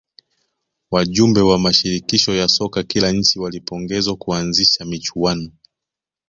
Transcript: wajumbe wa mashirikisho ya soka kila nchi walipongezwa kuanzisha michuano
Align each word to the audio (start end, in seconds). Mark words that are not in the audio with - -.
wajumbe 0.91 1.41
wa 1.41 1.59
mashirikisho 1.59 2.35
ya 2.35 2.47
soka 2.47 2.83
kila 2.83 3.11
nchi 3.11 3.39
walipongezwa 3.39 4.15
kuanzisha 4.15 4.85
michuano 4.85 5.51